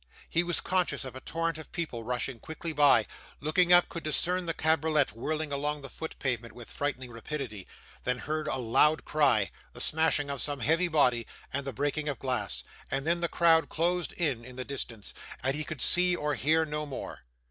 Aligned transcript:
He 0.27 0.41
was 0.41 0.61
conscious 0.61 1.05
of 1.05 1.15
a 1.15 1.21
torrent 1.21 1.59
of 1.59 1.71
people 1.71 2.03
rushing 2.03 2.39
quickly 2.39 2.73
by 2.73 3.05
looking 3.39 3.71
up, 3.71 3.87
could 3.87 4.01
discern 4.01 4.47
the 4.47 4.53
cabriolet 4.55 5.11
whirled 5.13 5.43
along 5.51 5.83
the 5.83 5.91
foot 5.91 6.17
pavement 6.17 6.55
with 6.55 6.71
frightful 6.71 7.07
rapidity 7.09 7.67
then 8.03 8.17
heard 8.17 8.47
a 8.47 8.55
loud 8.57 9.05
cry, 9.05 9.51
the 9.73 9.79
smashing 9.79 10.31
of 10.31 10.41
some 10.41 10.61
heavy 10.61 10.87
body, 10.87 11.27
and 11.53 11.67
the 11.67 11.71
breaking 11.73 12.09
of 12.09 12.17
glass 12.17 12.63
and 12.89 13.05
then 13.05 13.21
the 13.21 13.27
crowd 13.29 13.69
closed 13.69 14.11
in 14.13 14.43
in 14.43 14.55
the 14.55 14.65
distance, 14.65 15.13
and 15.43 15.53
he 15.55 15.63
could 15.63 15.81
see 15.81 16.15
or 16.15 16.33
hear 16.33 16.65
no 16.65 16.87
more. 16.87 17.19